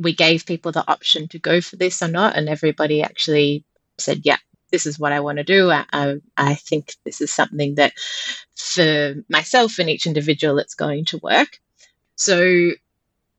We 0.00 0.14
gave 0.14 0.46
people 0.46 0.72
the 0.72 0.88
option 0.90 1.28
to 1.28 1.38
go 1.38 1.60
for 1.60 1.76
this 1.76 2.02
or 2.02 2.08
not, 2.08 2.36
and 2.36 2.48
everybody 2.48 3.02
actually 3.02 3.64
said, 3.98 4.22
Yeah, 4.24 4.38
this 4.70 4.86
is 4.86 4.98
what 4.98 5.12
I 5.12 5.20
want 5.20 5.38
to 5.38 5.44
do. 5.44 5.70
I, 5.70 6.16
I 6.36 6.54
think 6.54 6.94
this 7.04 7.20
is 7.20 7.30
something 7.32 7.76
that 7.76 7.92
for 8.56 9.14
myself 9.28 9.78
and 9.78 9.88
each 9.88 10.06
individual, 10.06 10.58
it's 10.58 10.74
going 10.74 11.04
to 11.06 11.18
work. 11.18 11.60
So 12.16 12.72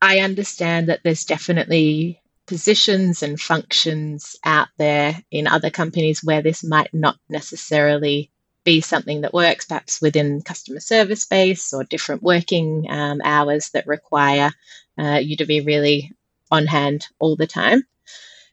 I 0.01 0.19
understand 0.19 0.88
that 0.88 1.01
there's 1.03 1.25
definitely 1.25 2.21
positions 2.47 3.24
and 3.24 3.39
functions 3.39 4.35
out 4.43 4.67
there 4.77 5.17
in 5.31 5.47
other 5.47 5.69
companies 5.69 6.24
where 6.24 6.41
this 6.41 6.63
might 6.63 6.93
not 6.93 7.17
necessarily 7.27 8.31
be 8.63 8.81
something 8.81 9.21
that 9.21 9.33
works, 9.33 9.65
perhaps 9.65 10.01
within 10.01 10.41
customer 10.41 10.79
service 10.79 11.24
space 11.24 11.74
or 11.74 11.83
different 11.83 12.24
working 12.24 12.85
um, 12.89 13.21
hours 13.24 13.69
that 13.71 13.88
require 13.88 14.51
uh, 14.97 15.19
you 15.21 15.38
to 15.38 15.45
be 15.45 15.62
really 15.62 16.12
on 16.55 16.65
hand 16.67 17.07
all 17.19 17.35
the 17.35 17.47
time. 17.47 17.83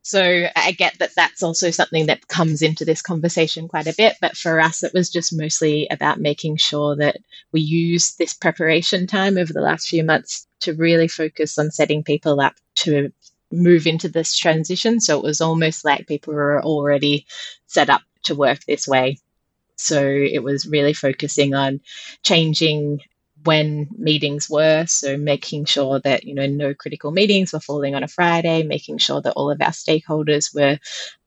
So 0.03 0.49
I 0.57 0.73
get 0.73 0.99
that 0.99 1.15
that's 1.15 1.45
also 1.45 1.71
something 1.71 2.07
that 2.07 2.27
comes 2.27 2.61
into 2.61 2.85
this 2.85 3.03
conversation 3.03 3.69
quite 3.69 3.87
a 3.87 3.95
bit. 3.97 4.17
But 4.21 4.37
for 4.37 4.61
us, 4.61 4.83
it 4.83 4.93
was 4.93 5.11
just 5.11 5.33
mostly 5.33 5.87
about 5.91 6.21
making 6.21 6.57
sure 6.57 6.97
that 6.97 7.19
we 7.53 7.61
use 7.61 8.17
this 8.17 8.35
preparation 8.35 9.07
time 9.07 9.39
over 9.39 9.53
the 9.53 9.61
last 9.61 9.89
few 9.89 10.03
months 10.03 10.49
to 10.61 10.75
really 10.75 11.07
focus 11.07 11.57
on 11.57 11.71
setting 11.71 12.03
people 12.03 12.41
up 12.41 12.55
to 12.75 13.13
move 13.53 13.87
into 13.87 14.09
this 14.09 14.37
transition. 14.37 15.01
So 15.01 15.19
it 15.19 15.25
was 15.25 15.41
almost 15.41 15.85
like 15.85 16.09
people 16.09 16.35
were 16.35 16.63
already 16.63 17.27
set 17.67 17.89
up 17.89 18.03
to 18.25 18.35
work 18.35 18.65
this 18.65 18.89
way. 18.89 19.19
So 19.77 20.01
it 20.05 20.43
was 20.43 20.67
really 20.67 20.95
focusing 20.95 21.55
on 21.55 21.81
changing 22.25 23.01
when 23.45 23.89
meetings 23.97 24.49
were. 24.49 24.85
So 24.87 25.17
making 25.17 25.65
sure 25.65 26.01
that, 26.01 26.25
you 26.25 26.35
know, 26.35 26.47
no 26.47 26.75
critical 26.75 27.11
meetings 27.11 27.53
were 27.53 27.61
falling 27.61 27.95
on 27.95 28.03
a 28.03 28.09
Friday, 28.09 28.63
making 28.63 28.99
sure 28.99 29.21
that 29.21 29.35
all 29.35 29.51
of 29.51 29.61
our 29.61 29.71
stakeholders 29.71 30.55
were 30.55 30.79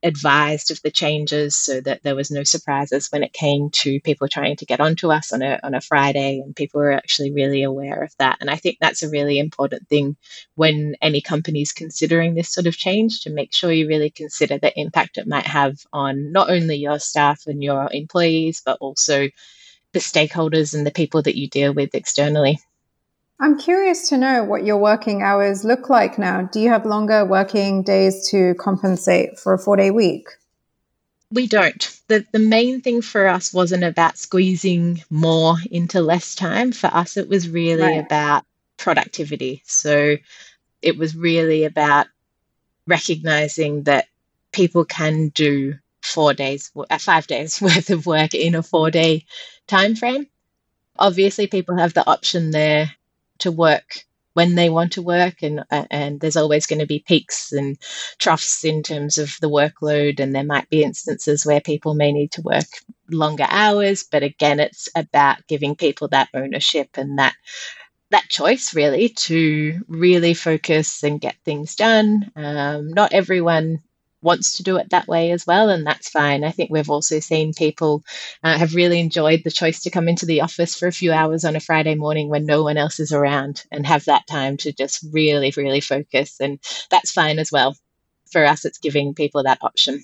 advised 0.03 0.69
of 0.69 0.81
the 0.83 0.91
changes 0.91 1.57
so 1.57 1.81
that 1.81 2.03
there 2.03 2.15
was 2.15 2.29
no 2.29 2.43
surprises 2.43 3.07
when 3.11 3.23
it 3.23 3.33
came 3.33 3.69
to 3.71 3.99
people 4.01 4.27
trying 4.27 4.55
to 4.55 4.65
get 4.65 4.79
onto 4.79 5.11
us 5.11 5.33
on 5.33 5.41
a 5.41 5.59
on 5.63 5.73
a 5.73 5.81
Friday 5.81 6.39
and 6.39 6.55
people 6.55 6.79
were 6.79 6.91
actually 6.91 7.31
really 7.31 7.63
aware 7.63 8.03
of 8.03 8.13
that. 8.19 8.37
And 8.39 8.49
I 8.49 8.55
think 8.55 8.77
that's 8.79 9.01
a 9.01 9.09
really 9.09 9.39
important 9.39 9.87
thing 9.89 10.15
when 10.55 10.95
any 11.01 11.21
company 11.21 11.61
is 11.61 11.71
considering 11.71 12.35
this 12.35 12.53
sort 12.53 12.67
of 12.67 12.77
change 12.77 13.21
to 13.21 13.31
make 13.31 13.53
sure 13.53 13.71
you 13.71 13.87
really 13.87 14.11
consider 14.11 14.59
the 14.59 14.77
impact 14.79 15.17
it 15.17 15.27
might 15.27 15.47
have 15.47 15.75
on 15.91 16.31
not 16.31 16.49
only 16.49 16.75
your 16.75 16.99
staff 16.99 17.47
and 17.47 17.63
your 17.63 17.89
employees, 17.91 18.61
but 18.63 18.77
also 18.79 19.27
the 19.95 19.99
stakeholders 20.01 20.75
and 20.75 20.85
the 20.85 20.91
people 20.91 21.21
that 21.21 21.37
you 21.37 21.47
deal 21.47 21.73
with 21.73 21.95
externally. 21.95 22.59
I'm 23.39 23.57
curious 23.57 24.09
to 24.09 24.17
know 24.17 24.43
what 24.43 24.65
your 24.65 24.77
working 24.77 25.21
hours 25.21 25.63
look 25.63 25.89
like 25.89 26.19
now. 26.19 26.49
Do 26.51 26.59
you 26.59 26.69
have 26.69 26.85
longer 26.85 27.23
working 27.23 27.81
days 27.81 28.29
to 28.31 28.55
compensate 28.55 29.39
for 29.39 29.53
a 29.53 29.57
four 29.57 29.77
day 29.77 29.91
week? 29.91 30.27
We 31.31 31.47
don't. 31.47 31.99
The, 32.09 32.25
the 32.33 32.39
main 32.39 32.81
thing 32.81 33.01
for 33.01 33.25
us 33.25 33.53
wasn't 33.53 33.85
about 33.85 34.17
squeezing 34.17 35.01
more 35.09 35.55
into 35.71 36.01
less 36.01 36.35
time. 36.35 36.73
For 36.73 36.87
us, 36.87 37.15
it 37.15 37.29
was 37.29 37.47
really 37.47 37.81
right. 37.81 38.05
about 38.05 38.43
productivity. 38.77 39.63
So 39.65 40.17
it 40.81 40.97
was 40.97 41.15
really 41.15 41.63
about 41.63 42.07
recognizing 42.85 43.83
that 43.83 44.07
people 44.51 44.83
can 44.83 45.29
do 45.29 45.75
four 46.05 46.33
days, 46.33 46.71
uh, 46.89 46.97
five 46.97 47.27
days 47.27 47.61
worth 47.61 47.89
of 47.89 48.05
work 48.05 48.33
in 48.33 48.55
a 48.55 48.63
four 48.63 48.91
day 48.91 49.25
time 49.67 49.95
frame. 49.95 50.27
Obviously, 50.97 51.47
people 51.47 51.77
have 51.77 51.93
the 51.93 52.07
option 52.09 52.51
there 52.51 52.91
to 53.39 53.51
work 53.51 54.05
when 54.33 54.55
they 54.55 54.69
want 54.69 54.93
to 54.93 55.01
work, 55.01 55.41
and 55.43 55.63
uh, 55.71 55.85
and 55.91 56.19
there's 56.19 56.37
always 56.37 56.65
going 56.67 56.79
to 56.79 56.85
be 56.85 57.03
peaks 57.05 57.51
and 57.51 57.77
troughs 58.19 58.63
in 58.63 58.83
terms 58.83 59.17
of 59.17 59.35
the 59.41 59.49
workload, 59.49 60.19
and 60.19 60.35
there 60.35 60.43
might 60.43 60.69
be 60.69 60.83
instances 60.83 61.45
where 61.45 61.61
people 61.61 61.95
may 61.95 62.11
need 62.11 62.31
to 62.33 62.41
work 62.41 62.67
longer 63.09 63.47
hours. 63.49 64.03
But 64.03 64.23
again, 64.23 64.59
it's 64.59 64.89
about 64.95 65.47
giving 65.47 65.75
people 65.75 66.09
that 66.09 66.29
ownership 66.33 66.89
and 66.95 67.19
that 67.19 67.35
that 68.11 68.29
choice 68.29 68.73
really 68.75 69.09
to 69.09 69.81
really 69.87 70.33
focus 70.33 71.03
and 71.03 71.19
get 71.19 71.35
things 71.43 71.75
done. 71.75 72.31
Um, 72.35 72.89
not 72.89 73.13
everyone 73.13 73.81
wants 74.25 74.57
to 74.57 74.63
do 74.63 74.75
it 74.77 74.89
that 74.89 75.07
way 75.07 75.31
as 75.31 75.45
well, 75.47 75.69
and 75.69 75.85
that's 75.85 76.09
fine. 76.09 76.43
I 76.43 76.51
think 76.51 76.69
we've 76.69 76.89
also 76.89 77.19
seen 77.19 77.53
people 77.53 78.03
uh, 78.43 78.57
have 78.57 78.75
really 78.75 78.99
enjoyed 78.99 79.43
the 79.45 79.51
choice 79.51 79.83
to 79.83 79.91
come 79.91 80.09
into 80.09 80.25
the 80.25 80.41
office 80.41 80.75
for 80.75 80.87
a 80.87 80.91
few 80.91 81.13
hours 81.13 81.45
on 81.45 81.55
a 81.55 81.61
Friday 81.61 81.95
morning 81.95 82.27
when 82.27 82.45
no 82.45 82.63
one 82.63 82.75
else 82.75 82.99
is 82.99 83.13
around 83.13 83.63
and 83.71 83.85
have 83.85 84.03
that 84.05 84.27
time 84.27 84.57
to 84.57 84.73
just 84.73 85.05
really, 85.13 85.53
really 85.55 85.79
focus, 85.79 86.41
and 86.41 86.59
that's 86.89 87.11
fine 87.11 87.39
as 87.39 87.51
well. 87.51 87.77
For 88.31 88.43
us, 88.43 88.65
it's 88.65 88.79
giving 88.79 89.13
people 89.13 89.43
that 89.43 89.59
option. 89.61 90.03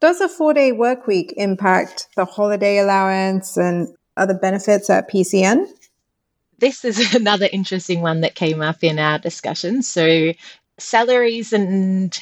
Does 0.00 0.20
a 0.20 0.28
four 0.28 0.52
day 0.52 0.72
work 0.72 1.06
week 1.06 1.32
impact 1.36 2.08
the 2.16 2.24
holiday 2.24 2.78
allowance 2.78 3.56
and 3.56 3.88
other 4.16 4.34
benefits 4.34 4.90
at 4.90 5.08
PCN? 5.08 5.68
This 6.58 6.84
is 6.84 7.14
another 7.16 7.48
interesting 7.52 8.00
one 8.00 8.22
that 8.22 8.34
came 8.34 8.60
up 8.60 8.82
in 8.82 8.98
our 8.98 9.20
discussion. 9.20 9.82
So, 9.82 10.32
salaries 10.78 11.52
and 11.52 12.12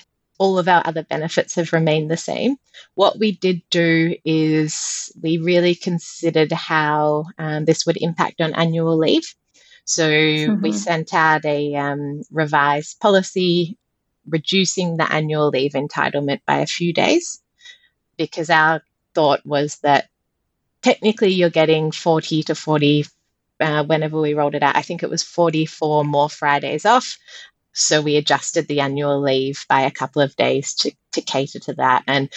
all 0.41 0.59
of 0.59 0.69
our 0.69 0.83
other 0.87 1.03
benefits 1.03 1.57
have 1.57 1.75
remained 1.75 2.11
the 2.11 2.17
same. 2.17 2.57
What 2.95 3.19
we 3.19 3.33
did 3.33 3.61
do 3.69 4.17
is 4.25 5.13
we 5.21 5.37
really 5.37 5.75
considered 5.75 6.51
how 6.51 7.27
um, 7.39 7.67
this 7.67 7.85
would 7.85 7.99
impact 7.99 8.41
on 8.41 8.55
annual 8.55 8.97
leave. 8.97 9.35
So 9.85 10.09
mm-hmm. 10.09 10.63
we 10.63 10.73
sent 10.73 11.13
out 11.13 11.45
a 11.45 11.75
um, 11.75 12.23
revised 12.33 13.01
policy 13.01 13.77
reducing 14.27 14.97
the 14.97 15.13
annual 15.13 15.51
leave 15.51 15.73
entitlement 15.73 16.41
by 16.47 16.61
a 16.61 16.67
few 16.67 16.95
days 16.95 17.43
because 18.17 18.49
our 18.49 18.81
thought 19.15 19.45
was 19.45 19.77
that 19.83 20.09
technically 20.81 21.33
you're 21.33 21.51
getting 21.51 21.93
40 21.93 22.45
to 22.45 22.55
40 22.55 23.05
uh, 23.61 23.85
whenever 23.85 24.19
we 24.19 24.33
rolled 24.33 24.55
it 24.55 24.63
out. 24.63 24.77
I 24.77 24.81
think 24.81 25.03
it 25.03 25.11
was 25.11 25.23
44 25.23 26.03
more 26.05 26.31
Fridays 26.31 26.87
off. 26.87 27.19
So 27.73 28.03
we 28.03 28.17
adjusted 28.17 28.69
the 28.69 28.81
annual 28.81 29.21
leave 29.21 29.65
by 29.69 29.83
a 29.83 29.91
couple 29.91 30.23
of 30.23 30.37
days 30.37 30.75
to, 30.75 30.93
to 31.13 31.21
cater 31.21 31.59
to 31.61 31.75
that. 31.75 32.05
And 32.07 32.29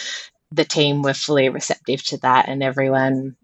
the 0.52 0.64
team 0.64 1.02
were 1.02 1.14
fully 1.14 1.48
receptive 1.48 2.02
to 2.04 2.18
that, 2.18 2.48
and 2.48 2.62
everyone 2.62 3.36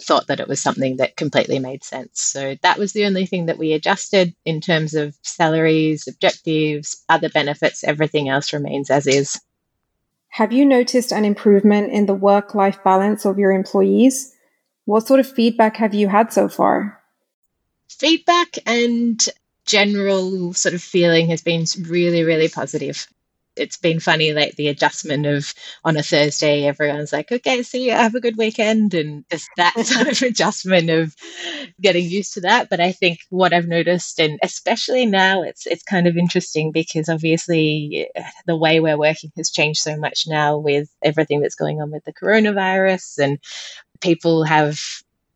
thought 0.00 0.28
that 0.28 0.40
it 0.40 0.48
was 0.48 0.60
something 0.60 0.98
that 0.98 1.16
completely 1.16 1.58
made 1.58 1.82
sense. 1.82 2.20
So 2.20 2.56
that 2.62 2.78
was 2.78 2.92
the 2.92 3.04
only 3.04 3.26
thing 3.26 3.46
that 3.46 3.58
we 3.58 3.72
adjusted 3.72 4.34
in 4.44 4.60
terms 4.60 4.94
of 4.94 5.16
salaries, 5.22 6.06
objectives, 6.06 7.04
other 7.08 7.28
benefits. 7.28 7.82
Everything 7.82 8.28
else 8.28 8.52
remains 8.52 8.90
as 8.90 9.06
is. 9.06 9.40
Have 10.28 10.52
you 10.52 10.64
noticed 10.64 11.12
an 11.12 11.24
improvement 11.24 11.90
in 11.92 12.06
the 12.06 12.14
work 12.14 12.54
life 12.54 12.82
balance 12.84 13.24
of 13.24 13.38
your 13.38 13.50
employees? 13.50 14.34
What 14.84 15.06
sort 15.06 15.20
of 15.20 15.30
feedback 15.30 15.76
have 15.78 15.94
you 15.94 16.08
had 16.08 16.32
so 16.32 16.48
far? 16.48 17.02
Feedback 17.88 18.58
and 18.66 19.26
general 19.68 20.54
sort 20.54 20.74
of 20.74 20.82
feeling 20.82 21.28
has 21.28 21.42
been 21.42 21.64
really, 21.82 22.24
really 22.24 22.48
positive. 22.48 23.06
It's 23.54 23.76
been 23.76 23.98
funny, 23.98 24.32
like 24.32 24.54
the 24.54 24.68
adjustment 24.68 25.26
of 25.26 25.52
on 25.84 25.96
a 25.96 26.02
Thursday, 26.02 26.64
everyone's 26.64 27.12
like, 27.12 27.32
okay, 27.32 27.64
see 27.64 27.86
you, 27.86 27.90
have 27.90 28.14
a 28.14 28.20
good 28.20 28.36
weekend. 28.36 28.94
And 28.94 29.24
just 29.30 29.48
that 29.56 29.74
sort 29.84 30.06
of 30.06 30.22
adjustment 30.22 30.88
of 30.90 31.14
getting 31.80 32.04
used 32.04 32.34
to 32.34 32.42
that. 32.42 32.70
But 32.70 32.80
I 32.80 32.92
think 32.92 33.18
what 33.30 33.52
I've 33.52 33.66
noticed, 33.66 34.20
and 34.20 34.38
especially 34.44 35.06
now, 35.06 35.42
it's 35.42 35.66
it's 35.66 35.82
kind 35.82 36.06
of 36.06 36.16
interesting 36.16 36.70
because 36.70 37.08
obviously 37.08 38.08
eh, 38.14 38.30
the 38.46 38.56
way 38.56 38.78
we're 38.78 38.98
working 38.98 39.32
has 39.36 39.50
changed 39.50 39.80
so 39.80 39.96
much 39.96 40.26
now 40.28 40.56
with 40.58 40.88
everything 41.02 41.40
that's 41.40 41.56
going 41.56 41.82
on 41.82 41.90
with 41.90 42.04
the 42.04 42.14
coronavirus 42.14 43.18
and 43.18 43.38
people 44.00 44.44
have 44.44 44.78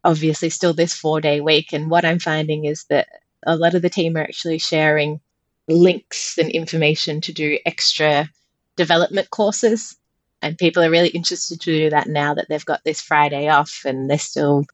obviously 0.05 0.51
still 0.51 0.75
this 0.75 0.95
four 0.95 1.21
day 1.21 1.41
week. 1.41 1.73
And 1.73 1.91
what 1.91 2.05
I'm 2.05 2.19
finding 2.19 2.65
is 2.65 2.85
that 2.89 3.09
a 3.46 3.56
lot 3.56 3.75
of 3.75 3.82
the 3.82 3.90
team 3.90 4.16
are 4.16 4.22
actually 4.22 4.58
sharing 4.58 5.20
links 5.68 6.38
and 6.38 6.50
information 6.50 7.20
to 7.22 7.32
do 7.32 7.58
extra 7.64 8.28
development 8.76 9.30
courses. 9.30 9.96
And 10.40 10.58
people 10.58 10.82
are 10.82 10.90
really 10.90 11.08
interested 11.08 11.61
to 11.61 11.78
do 11.78 11.90
that 11.90 12.08
now 12.08 12.34
that 12.34 12.46
they've 12.49 12.64
got 12.64 12.82
this 12.84 13.00
Friday 13.00 13.49
off 13.49 13.82
and 13.84 14.11
they're 14.11 14.18
still 14.18 14.64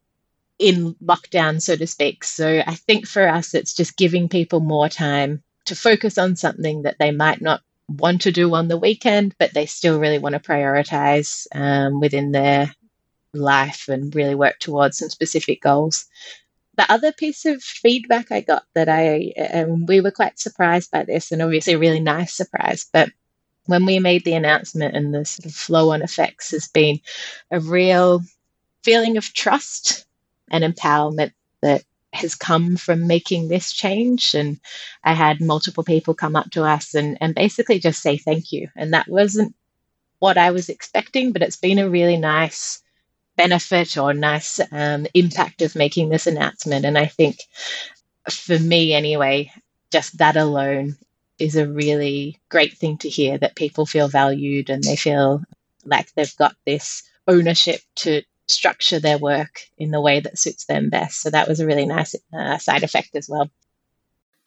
in 0.58 0.94
lockdown, 1.04 1.60
so 1.60 1.76
to 1.76 1.87
speak. 1.87 2.25
So 2.25 2.62
I 2.66 2.75
think 2.75 3.06
for 3.06 3.28
us, 3.28 3.54
it's 3.54 3.75
just 3.75 3.96
giving 3.96 4.28
people 4.28 4.60
more 4.60 4.88
time 4.88 5.42
to 5.66 5.76
focus 5.76 6.16
on 6.16 6.37
something 6.37 6.82
that 6.82 6.96
they 6.98 7.10
might 7.10 7.42
not 7.42 7.60
want 7.88 8.22
to 8.22 8.32
do 8.32 8.54
on 8.54 8.68
the 8.68 8.78
weekend, 8.78 9.34
but 9.38 9.52
they 9.54 9.66
still 9.66 10.00
really 10.00 10.18
want 10.18 10.34
to 10.34 10.40
prioritize 10.40 11.46
um, 11.54 12.00
within 12.00 12.32
their 12.32 12.75
life 13.34 13.88
and 13.88 14.14
really 14.14 14.34
work 14.34 14.58
towards 14.58 14.98
some 14.98 15.10
specific 15.10 15.60
goals 15.60 16.06
the 16.78 16.90
other 16.90 17.12
piece 17.12 17.44
of 17.44 17.62
feedback 17.62 18.30
I 18.32 18.40
got 18.40 18.64
that 18.75 18.88
I, 18.88 19.32
um, 19.52 19.85
we 19.85 20.00
were 20.00 20.12
quite 20.12 20.38
surprised 20.38 20.90
by 20.90 21.02
this, 21.02 21.32
and 21.32 21.42
obviously 21.42 21.75
a 21.75 21.78
really 21.78 22.00
nice 22.00 22.32
surprise, 22.32 22.88
but 22.92 23.11
when 23.66 23.85
we 23.85 23.99
made 23.99 24.25
the 24.25 24.32
announcement 24.32 24.97
and 24.97 25.12
the 25.12 25.25
sort 25.26 25.44
of 25.44 25.52
flow 25.52 25.90
on 25.90 26.00
effects 26.02 26.52
has 26.52 26.68
been 26.68 27.00
a 27.50 27.61
real 27.61 28.23
feeling 28.82 29.18
of 29.18 29.35
trust 29.35 30.06
and 30.50 30.64
empowerment 30.64 31.32
that 31.61 31.82
has 32.14 32.35
come 32.35 32.76
from 32.76 33.06
making 33.06 33.49
this 33.49 33.73
change. 33.73 34.35
And 34.35 34.58
I 35.04 35.12
had 35.12 35.42
multiple 35.42 35.85
people 35.85 36.14
come 36.14 36.35
up 36.35 36.50
to 36.52 36.64
us 36.64 36.94
and, 36.94 37.18
and 37.20 37.35
basically 37.35 37.78
just 37.78 38.00
say 38.00 38.16
thank 38.16 38.52
you. 38.52 38.68
And 38.75 38.94
that 38.94 39.08
wasn't 39.08 39.54
what 40.18 40.38
I 40.38 40.50
was 40.52 40.70
expecting, 40.70 41.32
but 41.32 41.42
it's 41.42 41.58
been 41.58 41.78
a 41.78 41.90
really 41.90 42.16
nice 42.16 42.80
benefit 43.38 43.97
or 43.97 44.12
nice 44.12 44.61
um, 44.73 45.07
impact 45.14 45.62
of 45.62 45.75
making 45.75 46.11
this 46.11 46.26
announcement. 46.26 46.85
And 46.85 46.99
I 46.99 47.07
think 47.07 47.38
for 48.28 48.59
me, 48.59 48.92
anyway, 48.92 49.50
just 49.90 50.18
that 50.18 50.37
alone 50.37 50.97
is 51.38 51.57
a 51.57 51.68
really 51.68 52.38
great 52.50 52.76
thing 52.76 52.99
to 52.99 53.09
hear 53.09 53.38
that 53.38 53.57
people 53.57 53.87
feel 53.87 54.09
valued 54.09 54.68
and 54.68 54.83
they 54.83 54.97
feel 54.97 55.42
like 55.87 56.12
they've 56.12 56.37
got 56.37 56.57
this 56.66 57.04
ownership 57.26 57.80
to 57.95 58.23
structure 58.49 58.99
their 58.99 59.18
work 59.18 59.61
in 59.78 59.92
the 59.92 60.00
way 60.00 60.21
that 60.21 60.38
suits 60.38 60.64
them 60.66 60.90
best. 60.90 61.23
So 61.23 61.30
that 61.30 61.49
was 61.49 61.61
a 61.61 61.66
really 61.66 61.87
nice 61.87 62.14
uh, 62.37 62.59
side 62.59 62.83
effect 62.83 63.14
as 63.14 63.28
well. 63.28 63.49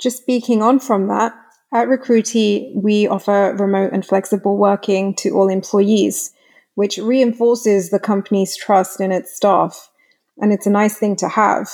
Just 0.02 0.18
speaking 0.18 0.62
on 0.62 0.80
from 0.80 1.08
that, 1.08 1.34
at 1.74 1.88
Recruitee, 1.88 2.76
we 2.76 3.08
offer 3.08 3.56
remote 3.58 3.94
and 3.94 4.06
flexible 4.06 4.58
working 4.58 5.16
to 5.16 5.30
all 5.30 5.48
employees, 5.48 6.34
which 6.82 6.98
reinforces 6.98 7.92
the 7.92 8.00
company's 8.00 8.58
trust 8.58 9.00
in 9.00 9.12
its 9.12 9.36
staff. 9.36 9.92
And 10.40 10.52
it's 10.52 10.66
a 10.66 10.72
nice 10.72 10.98
thing 10.98 11.16
to 11.18 11.30
have, 11.30 11.70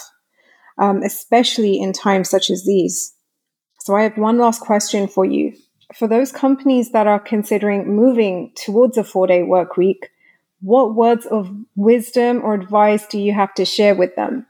um, 0.77 1.01
especially 1.01 1.79
in 1.79 1.93
times 1.93 2.29
such 2.29 2.49
as 2.49 2.65
these. 2.65 3.15
So 3.79 3.95
I 3.95 4.03
have 4.03 4.17
one 4.17 4.37
last 4.37 4.59
question 4.59 5.07
for 5.07 5.23
you. 5.23 5.53
For 5.95 6.09
those 6.09 6.33
companies 6.33 6.91
that 6.91 7.07
are 7.07 7.21
considering 7.21 7.95
moving 7.95 8.51
towards 8.57 8.97
a 8.97 9.03
four 9.05 9.27
day 9.27 9.43
work 9.43 9.77
week, 9.77 10.09
what 10.59 10.93
words 10.93 11.25
of 11.25 11.55
wisdom 11.77 12.41
or 12.43 12.55
advice 12.55 13.07
do 13.07 13.17
you 13.17 13.31
have 13.31 13.53
to 13.53 13.63
share 13.63 13.95
with 13.95 14.13
them? 14.17 14.45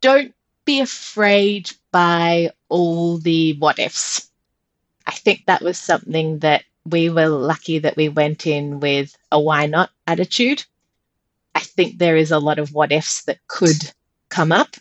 Don't 0.00 0.34
be 0.64 0.80
afraid 0.80 1.72
by 1.92 2.52
all 2.70 3.18
the 3.18 3.52
what 3.58 3.78
ifs. 3.78 4.30
I 5.06 5.12
think 5.12 5.44
that 5.44 5.60
was 5.60 5.76
something 5.76 6.38
that 6.38 6.64
we 6.84 7.10
were 7.10 7.28
lucky 7.28 7.80
that 7.80 7.96
we 7.96 8.08
went 8.08 8.46
in 8.46 8.80
with 8.80 9.16
a 9.30 9.40
why 9.40 9.66
not 9.66 9.90
attitude. 10.06 10.64
I 11.54 11.60
think 11.60 11.98
there 11.98 12.16
is 12.16 12.30
a 12.30 12.38
lot 12.38 12.58
of 12.58 12.72
what 12.72 12.92
ifs 12.92 13.24
that 13.24 13.38
could 13.46 13.92
come 14.28 14.52
up. 14.52 14.76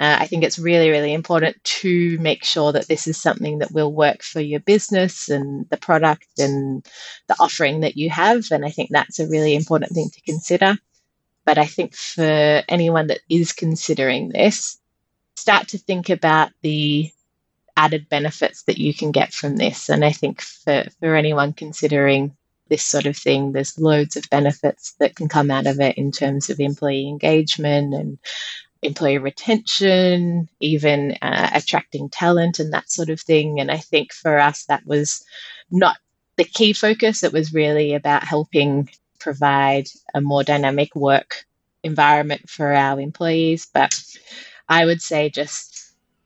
Uh, 0.00 0.16
I 0.20 0.26
think 0.26 0.42
it's 0.42 0.58
really, 0.58 0.90
really 0.90 1.14
important 1.14 1.62
to 1.64 2.18
make 2.18 2.44
sure 2.44 2.72
that 2.72 2.88
this 2.88 3.06
is 3.06 3.16
something 3.16 3.58
that 3.58 3.70
will 3.70 3.92
work 3.92 4.22
for 4.22 4.40
your 4.40 4.60
business 4.60 5.28
and 5.28 5.68
the 5.70 5.76
product 5.76 6.26
and 6.38 6.84
the 7.28 7.36
offering 7.38 7.80
that 7.80 7.96
you 7.96 8.10
have. 8.10 8.44
And 8.50 8.64
I 8.64 8.70
think 8.70 8.90
that's 8.90 9.20
a 9.20 9.28
really 9.28 9.54
important 9.54 9.92
thing 9.92 10.10
to 10.10 10.20
consider. 10.22 10.76
But 11.44 11.58
I 11.58 11.66
think 11.66 11.94
for 11.94 12.62
anyone 12.68 13.06
that 13.06 13.20
is 13.28 13.52
considering 13.52 14.30
this, 14.30 14.78
start 15.36 15.68
to 15.68 15.78
think 15.78 16.10
about 16.10 16.50
the 16.62 17.10
added 17.76 18.08
benefits 18.08 18.62
that 18.64 18.78
you 18.78 18.94
can 18.94 19.10
get 19.10 19.32
from 19.32 19.56
this. 19.56 19.88
And 19.88 20.04
I 20.04 20.12
think 20.12 20.40
for, 20.40 20.84
for 21.00 21.14
anyone 21.14 21.52
considering 21.52 22.36
this 22.68 22.82
sort 22.82 23.06
of 23.06 23.16
thing, 23.16 23.52
there's 23.52 23.78
loads 23.78 24.16
of 24.16 24.30
benefits 24.30 24.94
that 25.00 25.16
can 25.16 25.28
come 25.28 25.50
out 25.50 25.66
of 25.66 25.80
it 25.80 25.98
in 25.98 26.12
terms 26.12 26.50
of 26.50 26.60
employee 26.60 27.08
engagement 27.08 27.94
and 27.94 28.18
employee 28.82 29.18
retention, 29.18 30.48
even 30.60 31.16
uh, 31.22 31.50
attracting 31.54 32.08
talent 32.08 32.58
and 32.58 32.72
that 32.72 32.90
sort 32.90 33.10
of 33.10 33.20
thing. 33.20 33.60
And 33.60 33.70
I 33.70 33.78
think 33.78 34.12
for 34.12 34.38
us, 34.38 34.64
that 34.66 34.86
was 34.86 35.24
not 35.70 35.96
the 36.36 36.44
key 36.44 36.72
focus. 36.72 37.22
It 37.22 37.32
was 37.32 37.54
really 37.54 37.94
about 37.94 38.24
helping 38.24 38.88
provide 39.18 39.88
a 40.14 40.20
more 40.20 40.44
dynamic 40.44 40.94
work 40.94 41.44
environment 41.82 42.48
for 42.48 42.72
our 42.72 43.00
employees. 43.00 43.68
But 43.72 43.98
I 44.68 44.84
would 44.84 45.02
say 45.02 45.30
just 45.30 45.73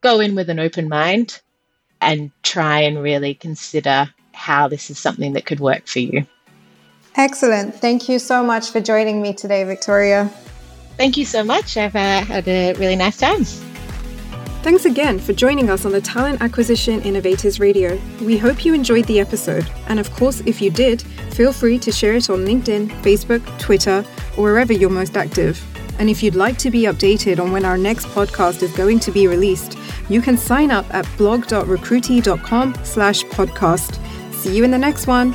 go 0.00 0.20
in 0.20 0.34
with 0.34 0.50
an 0.50 0.58
open 0.58 0.88
mind 0.88 1.40
and 2.00 2.30
try 2.42 2.80
and 2.80 3.02
really 3.02 3.34
consider 3.34 4.08
how 4.32 4.68
this 4.68 4.90
is 4.90 4.98
something 4.98 5.32
that 5.32 5.46
could 5.46 5.60
work 5.60 5.86
for 5.86 5.98
you. 5.98 6.26
Excellent. 7.16 7.74
Thank 7.74 8.08
you 8.08 8.18
so 8.18 8.44
much 8.44 8.70
for 8.70 8.80
joining 8.80 9.20
me 9.20 9.34
today, 9.34 9.64
Victoria. 9.64 10.30
Thank 10.96 11.16
you 11.16 11.24
so 11.24 11.42
much. 11.42 11.76
I've 11.76 11.96
uh, 11.96 12.24
had 12.24 12.46
a 12.46 12.74
really 12.74 12.96
nice 12.96 13.16
time. 13.16 13.44
Thanks 14.62 14.84
again 14.84 15.18
for 15.18 15.32
joining 15.32 15.70
us 15.70 15.84
on 15.84 15.92
the 15.92 16.00
Talent 16.00 16.42
Acquisition 16.42 17.00
Innovators 17.02 17.58
Radio. 17.60 17.98
We 18.20 18.36
hope 18.36 18.64
you 18.64 18.74
enjoyed 18.74 19.06
the 19.06 19.20
episode. 19.20 19.68
And 19.86 20.00
of 20.00 20.12
course, 20.12 20.40
if 20.46 20.60
you 20.60 20.70
did, 20.70 21.02
feel 21.32 21.52
free 21.52 21.78
to 21.78 21.92
share 21.92 22.14
it 22.14 22.28
on 22.28 22.44
LinkedIn, 22.44 22.88
Facebook, 23.02 23.58
Twitter, 23.60 24.04
or 24.36 24.42
wherever 24.42 24.72
you're 24.72 24.90
most 24.90 25.16
active. 25.16 25.64
And 26.00 26.10
if 26.10 26.22
you'd 26.22 26.34
like 26.34 26.58
to 26.58 26.70
be 26.70 26.82
updated 26.82 27.38
on 27.38 27.52
when 27.52 27.64
our 27.64 27.78
next 27.78 28.06
podcast 28.08 28.62
is 28.62 28.76
going 28.76 28.98
to 29.00 29.12
be 29.12 29.26
released, 29.26 29.77
you 30.08 30.20
can 30.20 30.36
sign 30.36 30.70
up 30.70 30.86
at 30.94 31.08
blog.recruitee.com 31.16 32.74
slash 32.84 33.24
podcast. 33.24 34.34
See 34.34 34.56
you 34.56 34.64
in 34.64 34.70
the 34.70 34.78
next 34.78 35.06
one. 35.06 35.34